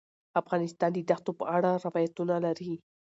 افغانستان 0.41 0.89
د 0.93 0.99
دښتو 1.09 1.31
په 1.39 1.45
اړه 1.55 1.71
روایتونه 1.85 2.35
لري. 2.45 2.73